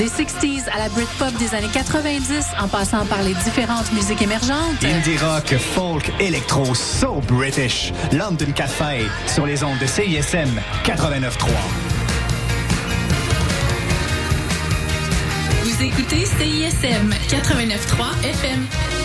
[0.00, 4.82] Des 60s à la Britpop des années 90, en passant par les différentes musiques émergentes.
[4.82, 7.92] Indie rock, folk, électro, so British.
[8.10, 11.50] London Café, sur les ondes de CISM 89.3.
[15.64, 18.99] Vous écoutez CISM 89.3 FM.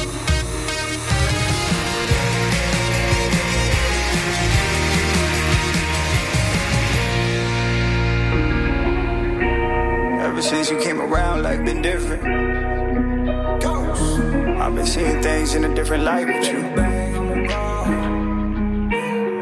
[10.45, 12.23] Since you came around, life been different.
[14.61, 16.59] I've been seeing things in a different light with you.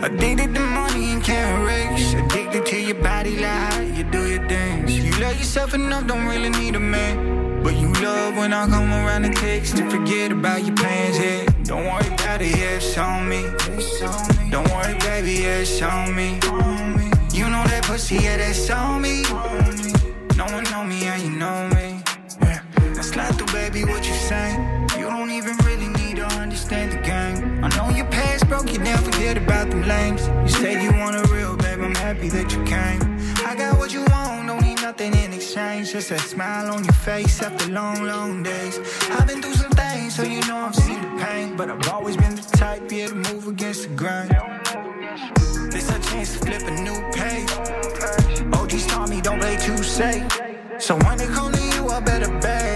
[0.08, 2.14] Addicted to money and can't erase.
[2.14, 4.98] Addicted to your body, like you do your things.
[4.98, 7.62] You love yourself enough, don't really need a man.
[7.64, 11.46] But you love when I come around and text to forget about your plans, yeah.
[11.64, 13.42] Don't worry about it, yeah, it's on me.
[14.52, 16.40] Don't worry, baby, yeah, it's on me.
[17.38, 19.93] You know that pussy, yeah, that's on me.
[20.46, 22.04] No one know me, yeah, you know me.
[22.42, 22.62] Yeah.
[22.96, 24.60] Now slide through, baby, what you saying?
[24.98, 27.64] You don't even really need to understand the game.
[27.64, 30.28] I know your past broke you down, forget about them lames.
[30.28, 33.02] You said you want a real, babe, I'm happy that you came.
[33.48, 35.94] I got what you want, don't need nothing in exchange.
[35.94, 38.82] Just a smile on your face after long, long days.
[39.12, 41.56] I've been through some things, so you know I've seen the pain.
[41.56, 44.30] But I've always been the type, yeah, to move against the grain.
[45.70, 47.50] This a chance to flip a new page.
[48.52, 50.26] OGs taught me don't play too safe.
[50.80, 52.73] So when they come to you, I better bang.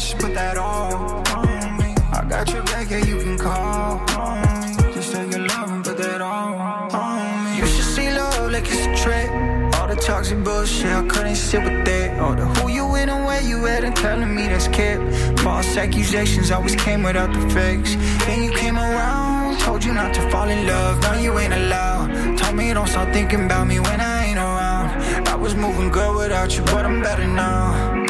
[0.00, 0.94] Gotta put that all
[1.36, 1.94] on me.
[2.12, 4.94] I got your back, yeah, you can call on me.
[4.94, 6.54] Just take your love and put that all
[6.92, 7.58] on me.
[7.58, 9.30] You should see love like it's a trick.
[9.76, 12.18] All the toxic bullshit, I couldn't sit with that.
[12.18, 15.02] All the who you in and where you at and telling me that's kept.
[15.40, 17.94] False accusations always came without the fakes.
[18.24, 21.02] Then you came around, told you not to fall in love.
[21.02, 22.38] Now you ain't allowed.
[22.38, 25.28] Told me don't start thinking about me when I ain't around.
[25.28, 28.09] I was moving good without you, but I'm better now.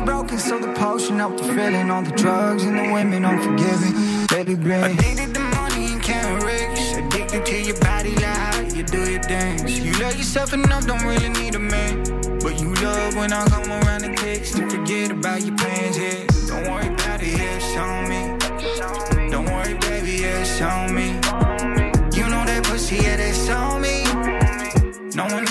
[0.00, 1.90] Was broken, so the potion helped the feeling.
[1.90, 4.26] All the drugs and the women unforgiving.
[4.28, 4.98] Baby, bring.
[4.98, 6.96] Addicted to money and can't erase.
[6.96, 9.78] Addicted to your body, like you do your things.
[9.78, 12.02] You love yourself enough, don't really need a man.
[12.40, 16.26] But you love when I come around and text to forget about your plans, yeah.
[16.46, 19.30] Don't worry about it, yeah, it's on me.
[19.30, 21.08] Don't worry, baby, yeah, it's on me.
[22.16, 24.04] You know that pussy, yeah, that's on me.
[25.14, 25.49] No one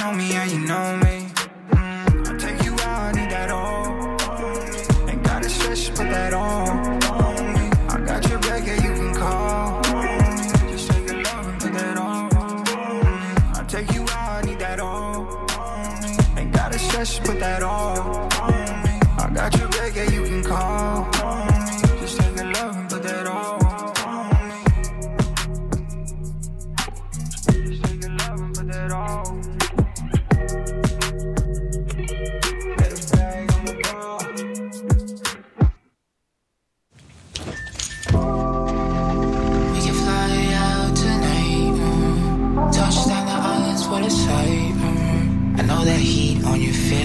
[46.60, 46.99] on you feel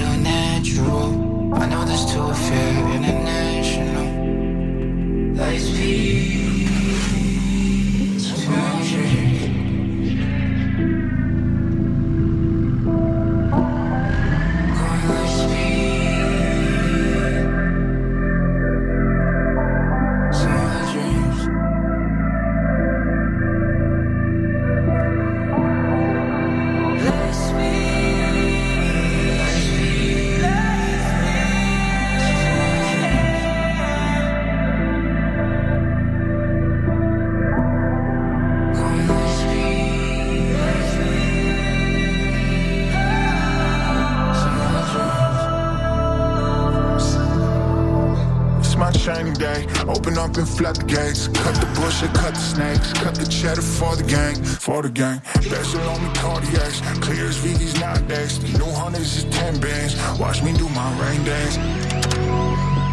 [54.95, 55.21] gang.
[55.51, 58.39] Bezel on me cardiacs, clear as VV's not decks.
[58.55, 61.59] New hunters is 10 bands, watch me do my rain dance.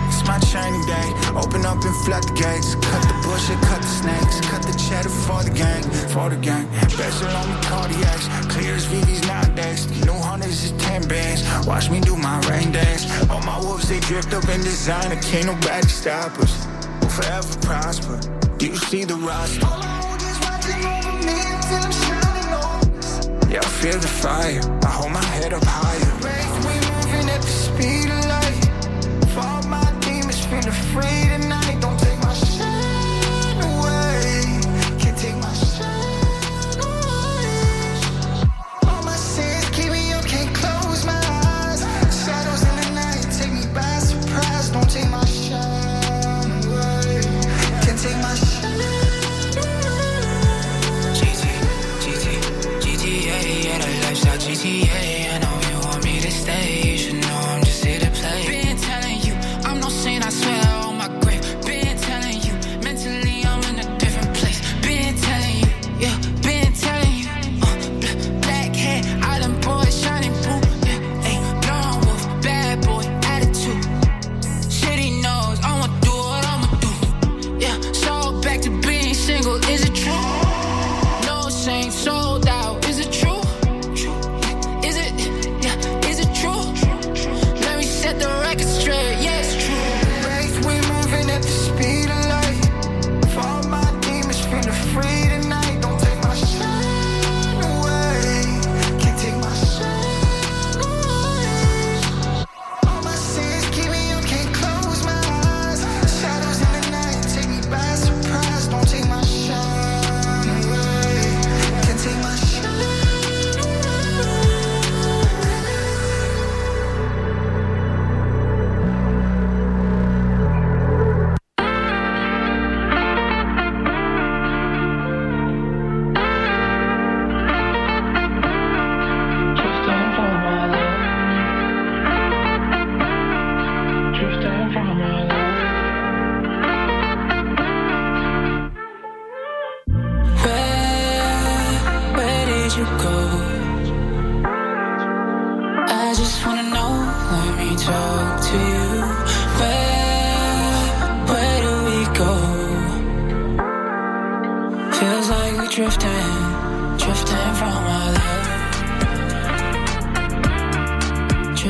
[0.09, 1.07] It's my training day,
[1.38, 2.75] open up and flood the gates.
[2.75, 6.68] Cut the bullshit, cut the snakes, cut the cheddar for the gang, for the gang.
[6.98, 9.86] Bezel on me cardiacs, clear as VV's not decks.
[10.03, 13.06] New hunters is 10 bands, watch me do my rain dance.
[13.30, 16.68] All my wolves, they drift up in designer, can't nobody stop us.
[17.00, 18.18] We'll forever prosper.
[18.57, 19.81] Do you see the roster?
[23.81, 24.62] feel the fire.
[24.83, 25.71] I hold my head up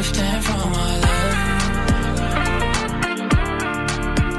[0.02, 1.36] drifting from our love.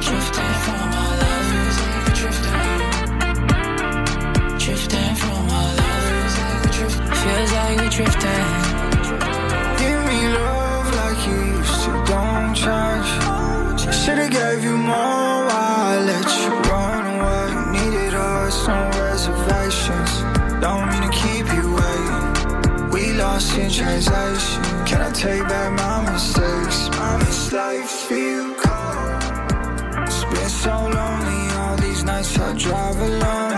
[0.06, 1.78] Drifting from our love,
[2.18, 2.78] drifting.
[4.58, 6.74] Drifting from our love.
[7.22, 8.46] Feels like we're drifting.
[9.78, 13.10] Give me love like you used to, don't change.
[14.00, 17.46] Should've gave you more, I let you run away.
[17.76, 20.12] Needed us, no reservations.
[20.60, 21.66] Don't mean to keep you.
[22.92, 24.61] We lost in translation.
[24.92, 26.90] Can I take back my mistakes?
[26.90, 29.22] My mistakes feel cold.
[30.06, 33.51] It's been so lonely all these nights I drive alone.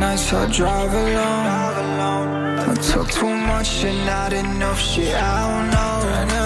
[0.00, 2.58] nights I drive alone.
[2.70, 6.39] I took too much and not enough shit, I don't know.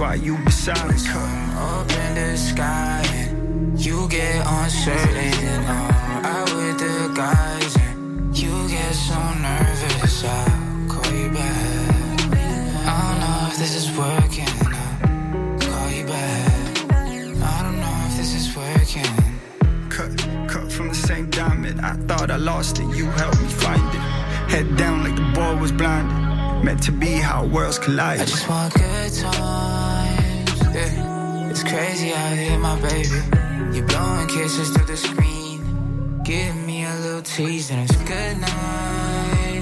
[0.00, 0.94] Why you beside me?
[1.06, 5.64] Come up in the sky and you get uncertain.
[5.66, 10.24] I'm out with the guys and you get so nervous.
[10.24, 12.20] I'll call you back.
[12.88, 14.48] I don't know if this is working.
[14.72, 16.92] I'll call you back.
[17.54, 19.12] I don't know if this is working.
[19.90, 20.16] Cut,
[20.48, 21.82] cut from the same diamond.
[21.82, 24.00] I thought I lost it, you helped me find it.
[24.50, 26.64] Head down like the ball was blinded.
[26.64, 28.28] Meant to be how worlds collide.
[32.00, 33.76] Crazy out here, my baby.
[33.76, 36.22] You blowing kisses through the screen.
[36.24, 39.60] Give me a little tease and it's good night.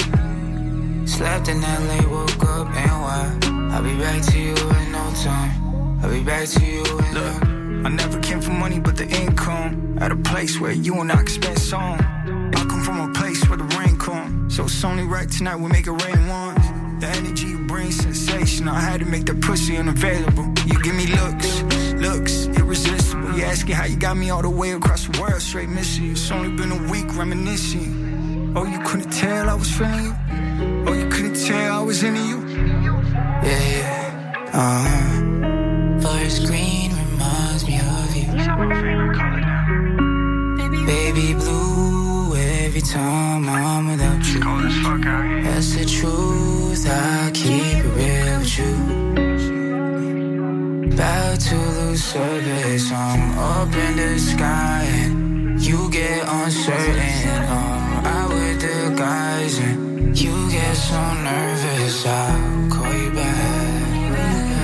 [1.05, 3.39] Slept in LA, woke up and why?
[3.73, 6.01] I'll be back to you in no time.
[6.01, 7.43] I'll be back to you in Look,
[7.87, 9.99] I never came for money but the income.
[10.01, 11.99] At a place where you and I can spend song.
[12.55, 14.55] I come from a place where the rain comes.
[14.55, 16.65] So it's only right tonight we make it rain once.
[17.01, 17.79] The energy you bring.
[18.69, 20.45] I had to make that pussy unavailable.
[20.67, 21.63] You give me looks,
[22.01, 23.33] looks irresistible.
[23.37, 26.13] You asking how you got me all the way across the world, straight missing you.
[26.13, 28.55] It's only been a week reminiscing.
[28.57, 30.15] Oh, you couldn't tell I was feeling you.
[30.87, 32.39] Oh, you couldn't tell I was into you.
[32.49, 34.51] Yeah, yeah.
[34.53, 36.01] Uh huh.
[36.01, 38.27] Forest green reminds me of you.
[38.33, 39.43] that's my favorite color
[40.87, 44.41] Baby blue, every time I'm without you.
[45.43, 48.75] That's the truth, I keep it real with you.
[50.95, 51.38] About
[52.13, 55.27] service, I'm up in the sky
[55.61, 57.29] you get uncertain.
[57.49, 62.07] I'm out with the guys and you get so nervous.
[62.07, 63.99] I'll call you back.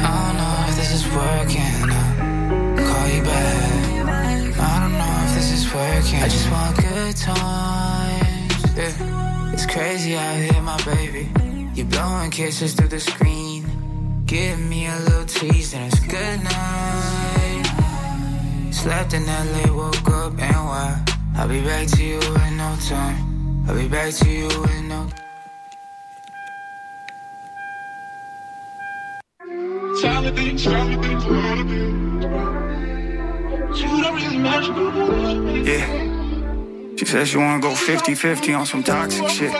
[0.05, 1.75] I don't know if this is working.
[1.91, 4.59] I'll call you back.
[4.59, 6.23] I don't know if this is working.
[6.23, 8.77] I just want good times.
[8.77, 9.53] Yeah.
[9.53, 11.31] It's crazy out here, my baby.
[11.75, 13.54] You're blowing kisses through the screen.
[14.35, 17.63] Give me a little tease and it's good night.
[18.73, 21.05] Slept in LA, woke up and why?
[21.37, 23.65] I'll be back to you in no time.
[23.69, 25.09] I'll be back to you in no
[35.65, 35.87] Yeah.
[36.97, 39.55] She says she wanna go 50-50 on some toxic shit.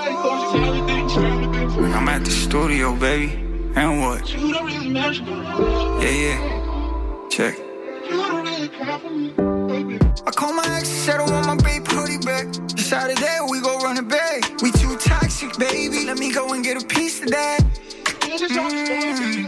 [1.95, 3.44] I'm at the studio, baby.
[3.77, 4.33] And what?
[4.33, 6.39] Yeah, yeah.
[7.29, 7.55] Check.
[10.27, 12.53] I call my ex, said I want my babe hoodie back.
[12.69, 14.61] Decided that we go run it back.
[14.63, 16.05] We too toxic, baby.
[16.07, 17.61] Let me go and get a piece of that.
[18.23, 19.47] Mm.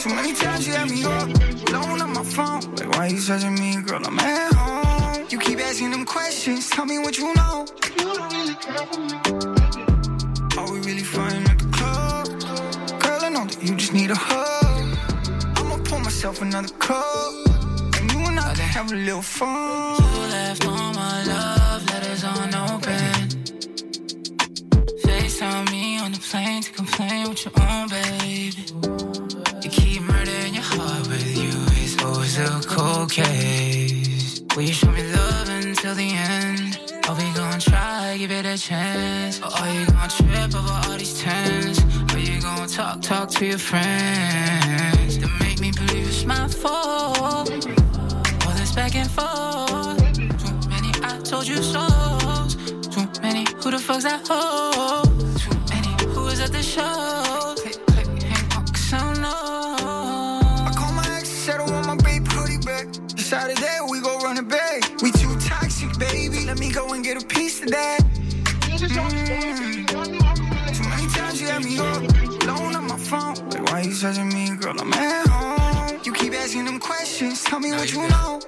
[0.00, 1.28] Too many times you had me up,
[1.66, 2.60] blowing up my phone.
[2.76, 4.02] Like, why you searching me, girl?
[4.04, 5.26] I'm at home.
[5.30, 7.66] You keep asking them questions, tell me what you know.
[7.98, 10.58] You don't really care for me, baby.
[10.58, 12.19] Are we really fighting at the club?
[13.32, 14.98] Know that you just need a hug.
[15.56, 17.32] I'ma pour myself another cup.
[17.96, 20.02] And you and I can have a little fun.
[20.02, 23.30] You left all my love letters unopened.
[25.04, 28.64] FaceTime me on the plane to complain with your own baby.
[29.62, 31.52] You keep murdering your heart with you.
[31.84, 34.42] It's always a cold case.
[34.56, 36.80] Will you show me love until the end?
[37.08, 39.40] Are we gonna try, give it a chance?
[39.40, 41.78] Or are you gonna trip over all these tens?
[42.40, 45.18] Are gonna talk, talk to your friends?
[45.18, 47.50] To make me believe it's my fault.
[47.50, 49.98] All this back and forth.
[50.14, 52.54] Too many I told you so's.
[52.88, 55.02] Too many who the fuck's that hoe?
[55.36, 57.54] Too many who is at the show?
[57.58, 60.66] Click, click, hang on, 'cause I don't know.
[60.66, 62.86] I call my ex, said I want my babe hoodie back.
[63.14, 64.80] Decided that we go run it back.
[65.02, 66.46] We too toxic, baby.
[66.46, 68.00] Let me go and get a piece of that.
[68.80, 69.86] Mm.
[70.72, 73.34] Too many times you had me up, blowing up my phone.
[73.50, 74.74] Like, why you searching me, girl?
[74.78, 76.00] I'm at home.
[76.04, 78.40] You keep asking them questions, tell me what you know.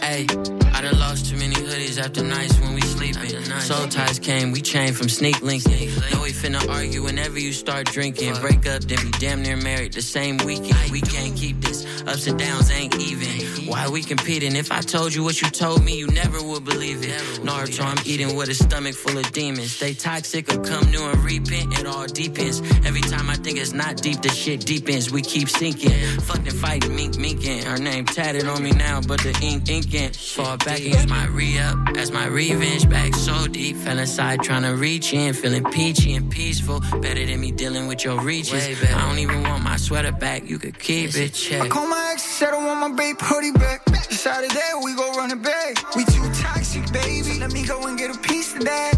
[0.00, 0.26] Hey,
[0.72, 3.42] I done lost too many hoodies after nights when we sleeping.
[3.60, 5.88] Soul ties came, we chained from sneak linking.
[6.12, 8.34] Know we finna argue whenever you start drinking.
[8.40, 10.90] Break up, then be damn near married the same weekend.
[10.90, 11.79] We can't keep this.
[12.10, 13.68] Ups and downs ain't even.
[13.68, 14.56] Why we competing?
[14.56, 17.20] If I told you what you told me, you never would believe it.
[17.46, 19.70] Naruto, I'm eating with a stomach full of demons.
[19.76, 21.78] Stay toxic or come new and repent.
[21.78, 22.62] It all deepens.
[22.84, 25.12] Every time I think it's not deep, the shit deepens.
[25.12, 25.92] We keep sinking.
[26.22, 27.62] Fucking fighting, mink, minking.
[27.62, 30.12] Her name tatted on me now, but the ink inking.
[30.12, 32.90] Fall back use my re up as my revenge.
[32.90, 35.32] Back so deep, fell inside trying to reach in.
[35.32, 36.80] Feeling peachy and peaceful.
[37.00, 38.66] Better than me dealing with your reaches.
[38.82, 40.50] I don't even want my sweater back.
[40.50, 41.62] You could keep it, check.
[41.62, 43.84] I call my ex, said I want my babe hoodie back.
[44.22, 45.96] That we go run it back.
[45.96, 47.38] We too toxic, baby.
[47.40, 48.94] Let me go and get a piece of that.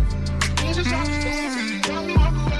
[0.58, 1.82] Mm.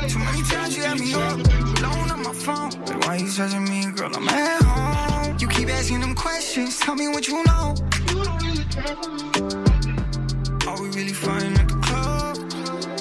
[0.08, 1.38] Too many times you had me up,
[1.78, 2.70] alone on my phone.
[2.86, 4.10] But why you touching me, girl?
[4.14, 5.36] I'm at home.
[5.38, 6.78] You keep asking them questions.
[6.78, 7.74] Tell me what you know.
[10.68, 12.36] Are we really fighting at the club?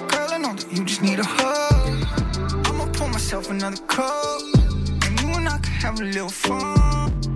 [0.10, 2.66] Girl, I know that you just need a hug.
[2.68, 4.42] I'ma pour myself another cup.
[5.06, 7.31] And you and I can have a little fun.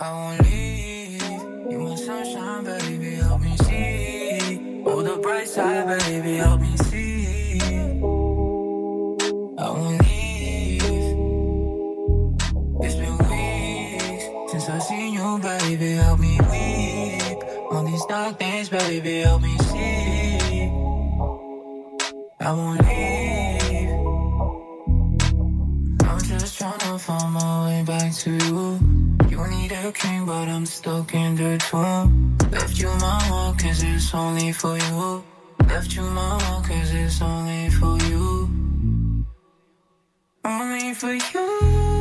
[0.00, 1.22] I won't leave.
[1.70, 3.16] You want sunshine, baby.
[3.16, 6.36] Help me see all the bright side, baby,
[18.08, 20.72] dark days, baby, help me see.
[22.40, 23.90] I won't leave.
[26.08, 28.78] I'm just tryna find my way back to you.
[29.28, 32.38] You need a king, but I'm stuck in the tomb.
[32.50, 35.22] Left you my heart, cause it's only for you.
[35.68, 38.48] Left you my heart, cause it's only for you.
[40.44, 41.97] Only for you.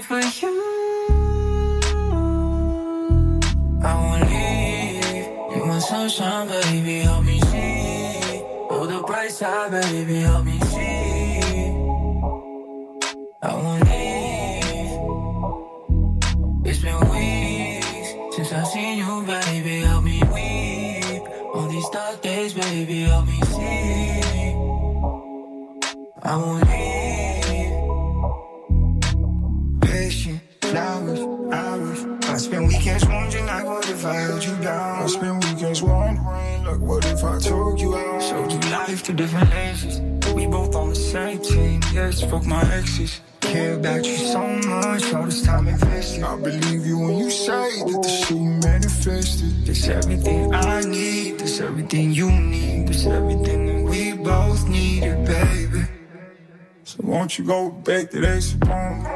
[0.00, 0.62] For you.
[3.82, 5.56] I won't leave.
[5.56, 8.42] You want sunshine, baby, help me see.
[8.70, 11.40] Oh, the bright side, baby, help me see.
[13.42, 15.00] I won't leave.
[16.64, 21.22] It's been weeks since I've seen you, baby, help me weep.
[21.54, 24.54] All these dark days, baby, help me see.
[26.22, 26.79] I won't leave.
[34.10, 35.02] I held you down?
[35.02, 38.20] I spend weekends wondering, like, what if I took you out?
[38.20, 40.00] Showed you life to different ages.
[40.34, 41.80] We both on the same team.
[41.92, 43.20] Yes, fuck my exes.
[43.38, 46.24] Care about you so much, all this time invested.
[46.24, 49.66] I believe you when you say that the shit manifested.
[49.66, 55.84] This everything I need, this everything you need, this everything that we both needed, baby.
[56.82, 59.06] So won't you go back to that song?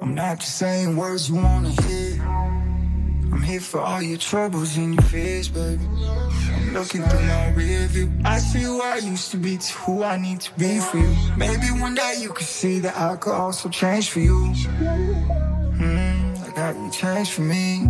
[0.00, 2.05] I'm not just saying words you wanna hear.
[3.36, 5.84] I'm here for all your troubles and your fears, baby.
[5.84, 8.10] I'm looking through my rear view.
[8.24, 11.14] I see who I used to be to who I need to be for you.
[11.36, 14.38] Maybe one day you could see that I could also change for you.
[15.76, 17.80] Hmm, like how you changed for me.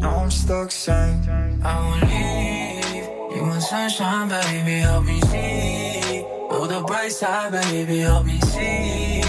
[0.00, 1.20] Now I'm stuck saying,
[1.62, 3.36] I won't leave.
[3.36, 6.24] You want sunshine, baby, help me see.
[6.48, 9.20] Oh, the bright side, baby, help me see.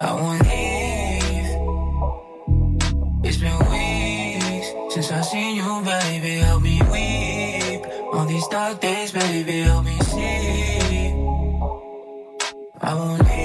[0.00, 0.67] I won't leave.
[3.28, 7.84] It's been weeks since I seen you, baby, help me weep.
[8.14, 11.12] All these dark days, baby, help me see.
[12.80, 13.37] I won't leave.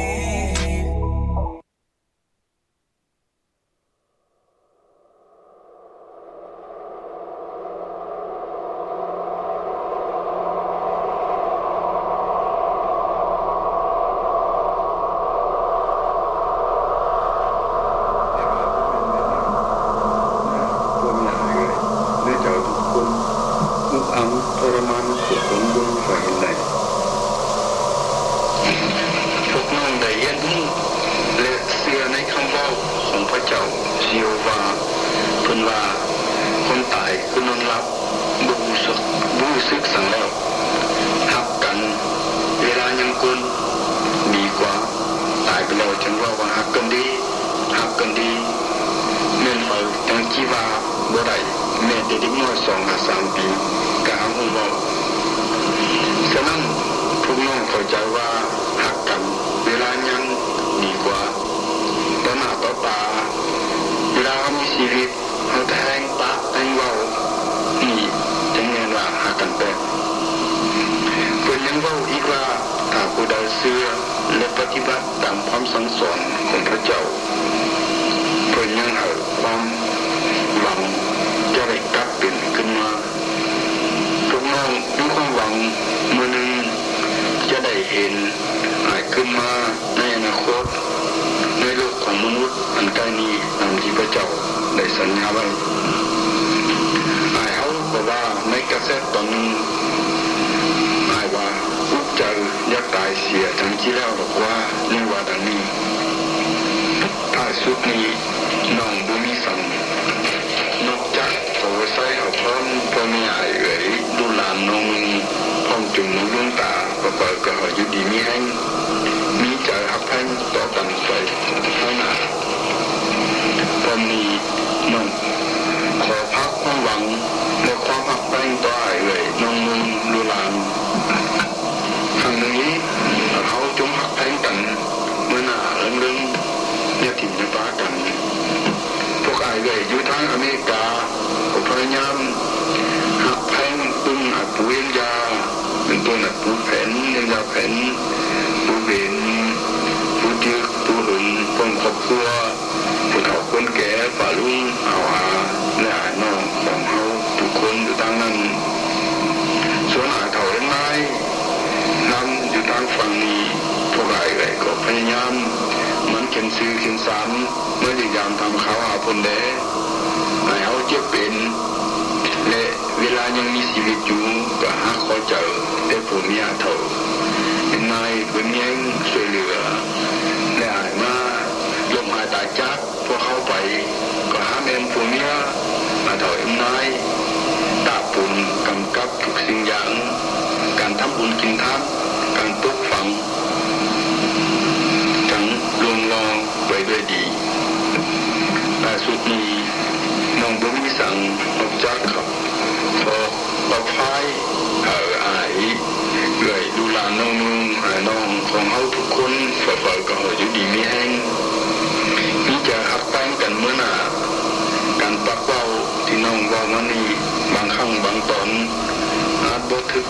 [219.93, 220.05] ทึก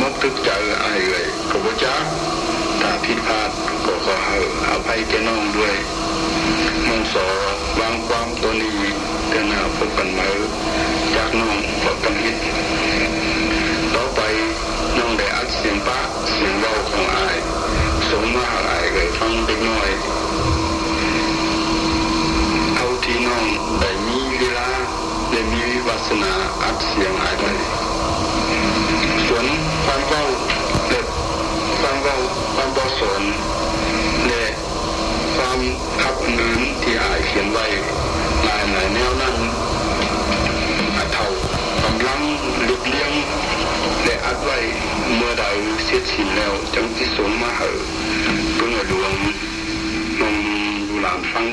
[0.00, 1.96] มกทึกใจไอ้เลยกบจ้า
[2.80, 3.50] ถ้าผิดพลาด
[3.86, 4.38] ก็ขอให้
[4.70, 5.74] อภัยแกน้องด้วย
[6.86, 7.26] มองสอ
[7.78, 8.78] วางความตัวนี้
[9.28, 10.20] เตือนหาพบกันไหม
[11.14, 12.36] จากน้องพบกันฮิต
[13.94, 14.20] ต่อไป
[14.98, 15.98] น้องได้อัดเสียงปะ
[16.30, 17.28] เสียงเบาของไอ้
[18.08, 19.90] สมมาไอ้เลยฟังไปหน่อย
[22.76, 23.46] เอาที่น้อง
[23.80, 24.70] ได้มีเวลา
[25.30, 27.79] ได้มีวาสนาอัดเสียงไอ้ไว้
[30.12, 30.24] ว้า
[30.88, 31.06] เด็ด
[31.80, 32.16] ความเว้า
[32.54, 33.22] ความบอสน
[34.26, 34.44] และ
[35.36, 35.60] ความ
[36.02, 37.66] ขับนั้นที่อายเขียนไว้
[38.44, 39.36] หลายหลายแนวนั้น
[40.96, 41.26] อัดเท่า
[41.84, 42.20] กำลัง
[42.68, 43.12] ลุกเลี้ยง
[44.04, 44.58] และอัดไว้
[45.16, 45.44] เมื่อใด
[45.84, 47.78] เสียสิ้นแล้วจังที่สงมาเหอ
[48.54, 49.14] เพื่อหลวง
[50.20, 50.34] นอง
[50.88, 51.46] ดูหลานฟัง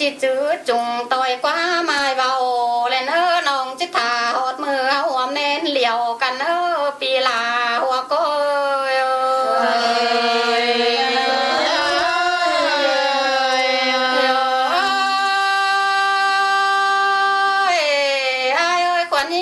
[0.00, 2.32] จิจือจุงต่อยกว่าไม้เบา
[2.88, 7.42] เล่นเออน้องจิตาหอดมือหัวเน้นเหลียวกันเออปีลา
[7.82, 8.26] หัวก้อ
[8.92, 8.94] ย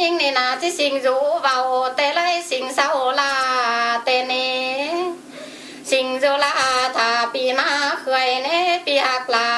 [0.03, 1.59] ยิ่งนี่นะที่สิ่งรู้เบา
[1.97, 2.91] แต่ไรสิ่งเศร้า
[3.21, 3.35] ลา
[4.05, 4.69] แต่นี้
[5.91, 6.53] สิ่งรู้ลา
[6.97, 7.69] ถ้าปีมา
[8.01, 9.51] เคยเนี่ยปีหักลา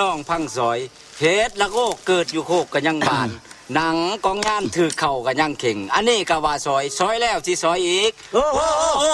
[0.00, 0.78] น้องพังซอย
[1.20, 1.76] เฮ็ดละโก
[2.06, 3.28] เกิดอยู่โคกกันยังบาน
[3.74, 9.04] หนังกองงานถือเข่ากันยังเข่ง อันนี้ก็ว่าซอย ซอยแล้วที่ซอยอีก โอ้โห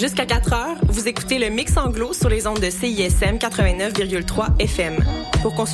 [0.00, 4.96] Jusqu'à 4 heures, vous écoutez le Mix Anglo sur les ondes de CISM 89,3 FM.
[5.42, 5.68] Pour consulter